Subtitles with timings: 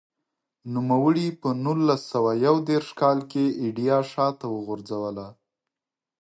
[0.73, 5.27] نوموړي په نولس سوه یو دېرش کال کې ایډیا شاته وغورځوله.